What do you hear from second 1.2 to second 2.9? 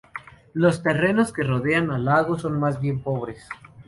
que rodean al lago son más